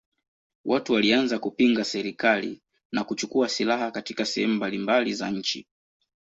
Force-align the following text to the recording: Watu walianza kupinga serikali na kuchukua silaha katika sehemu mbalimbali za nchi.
Watu 0.65 0.93
walianza 0.93 1.39
kupinga 1.39 1.83
serikali 1.83 2.61
na 2.91 3.03
kuchukua 3.03 3.49
silaha 3.49 3.91
katika 3.91 4.25
sehemu 4.25 4.53
mbalimbali 4.53 5.13
za 5.13 5.31
nchi. 5.31 5.67